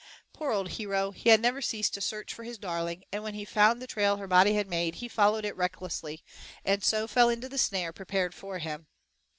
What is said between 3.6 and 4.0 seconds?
the